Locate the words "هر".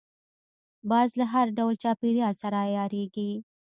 1.33-1.47